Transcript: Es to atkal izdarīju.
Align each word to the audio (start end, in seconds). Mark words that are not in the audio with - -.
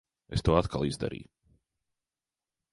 Es 0.37 0.43
to 0.47 0.55
atkal 0.61 0.87
izdarīju. 0.87 1.29